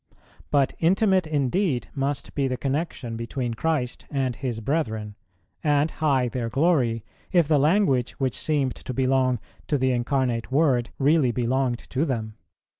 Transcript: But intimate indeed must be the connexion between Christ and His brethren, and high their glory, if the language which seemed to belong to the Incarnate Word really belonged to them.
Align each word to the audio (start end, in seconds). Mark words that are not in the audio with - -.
But 0.49 0.73
intimate 0.79 1.27
indeed 1.27 1.89
must 1.93 2.33
be 2.33 2.47
the 2.47 2.57
connexion 2.57 3.15
between 3.15 3.53
Christ 3.53 4.05
and 4.09 4.35
His 4.35 4.59
brethren, 4.59 5.15
and 5.63 5.91
high 5.91 6.27
their 6.27 6.49
glory, 6.49 7.05
if 7.31 7.47
the 7.47 7.59
language 7.59 8.13
which 8.13 8.33
seemed 8.33 8.73
to 8.77 8.95
belong 8.95 9.37
to 9.67 9.77
the 9.77 9.91
Incarnate 9.91 10.51
Word 10.51 10.89
really 10.97 11.29
belonged 11.31 11.87
to 11.91 12.03
them. 12.03 12.33